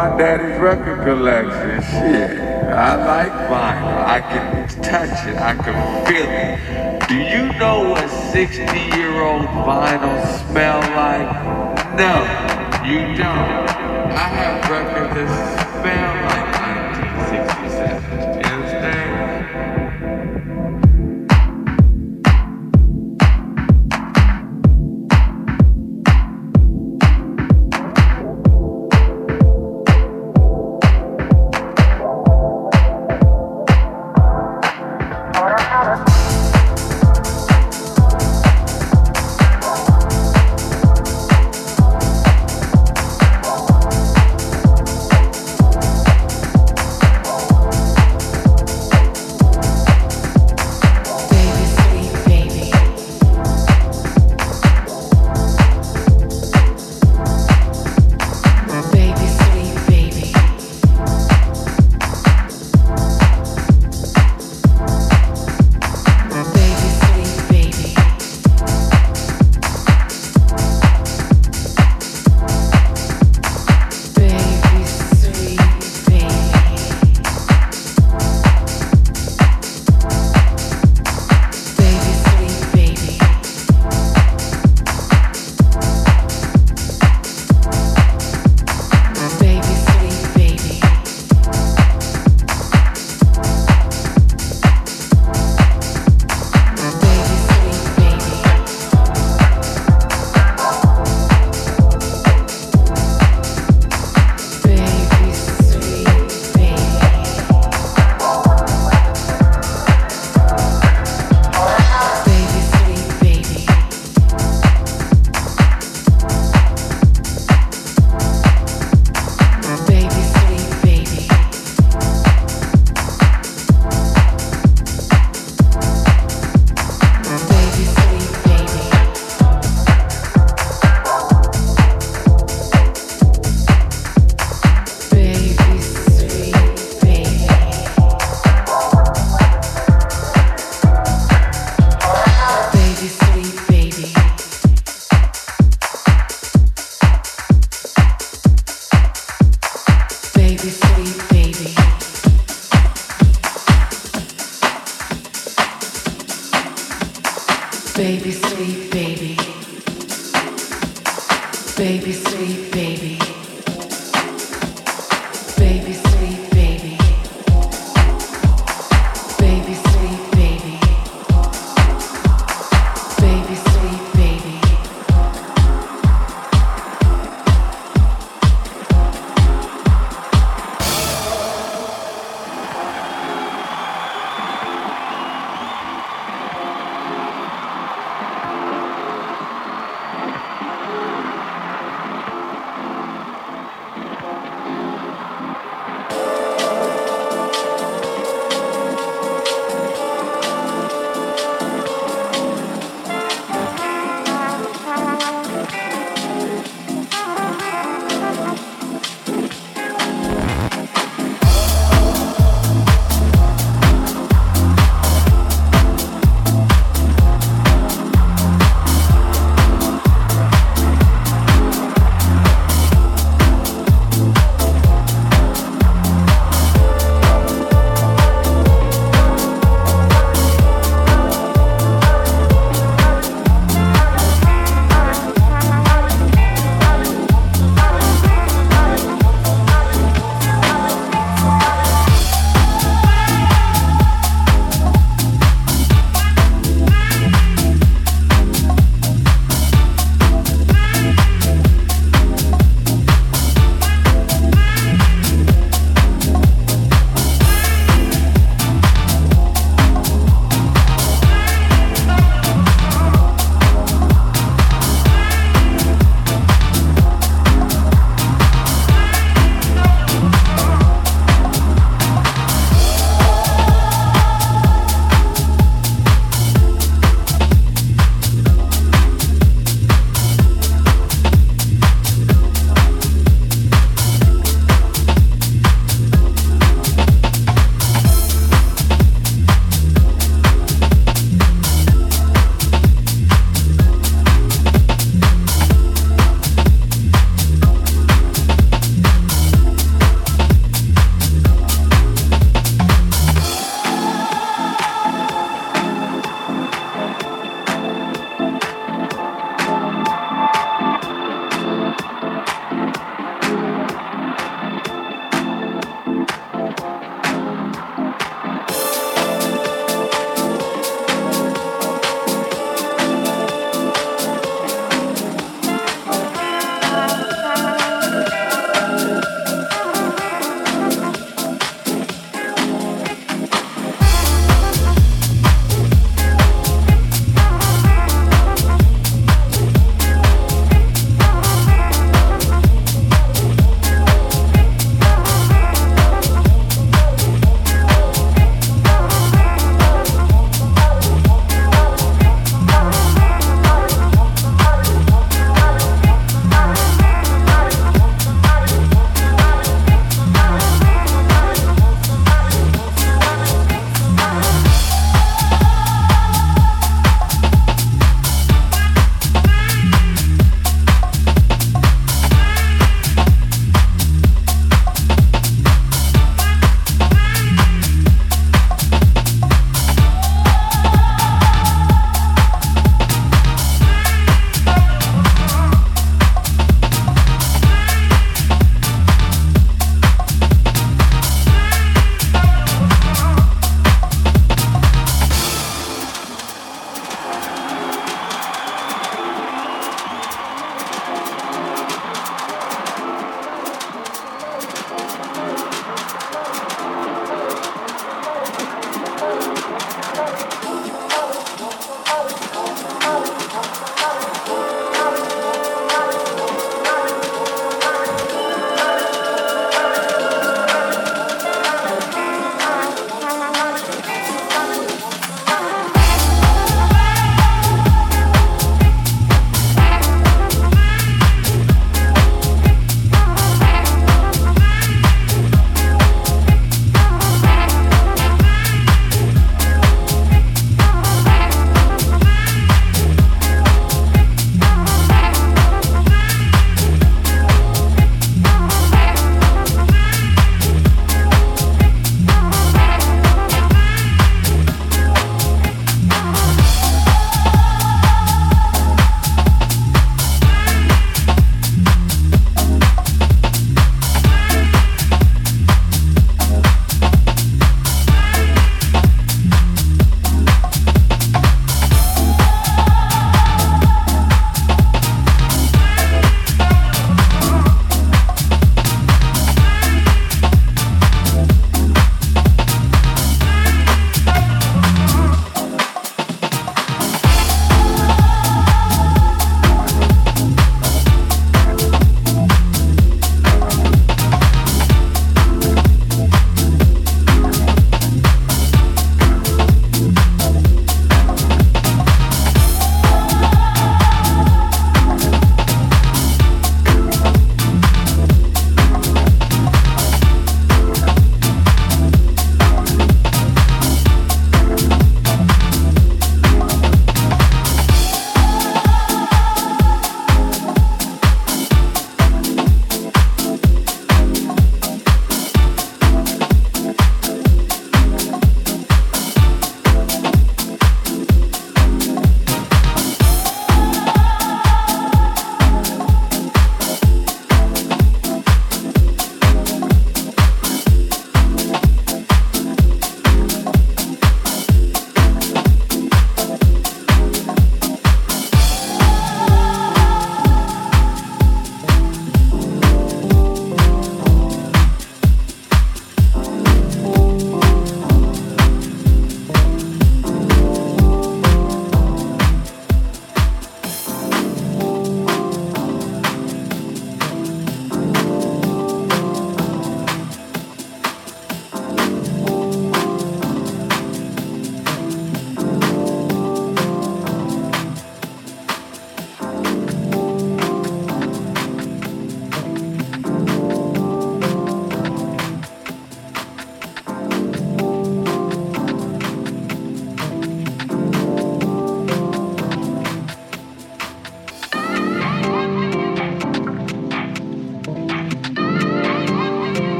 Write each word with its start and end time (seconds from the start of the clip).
my 0.00 0.16
daddy's 0.16 0.58
record 0.58 1.04
collection. 1.04 1.82
Shit, 1.82 2.40
I 2.72 2.96
like 3.04 3.32
vinyl. 3.52 4.00
I 4.16 4.20
can 4.22 4.66
touch 4.82 5.28
it. 5.28 5.36
I 5.36 5.52
can 5.52 5.76
feel 6.06 6.24
it. 6.24 7.06
Do 7.06 7.16
you 7.16 7.52
know 7.58 7.90
what 7.90 8.08
60-year-old 8.32 9.44
vinyl 9.68 10.16
smell 10.48 10.80
like? 10.96 11.28
No, 12.00 12.16
you 12.82 13.14
don't. 13.14 13.68
I 14.16 14.28
have 14.40 14.70
records 14.70 15.14
that 15.16 15.28
smell 15.82 16.09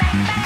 Bye. 0.00 0.43